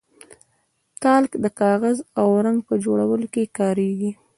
تالک 1.01 1.31
د 1.43 1.45
کاغذ 1.59 1.97
او 2.19 2.27
رنګ 2.45 2.59
په 2.67 2.73
جوړولو 2.83 3.27
کې 3.33 3.51
کاریږي. 3.57 4.11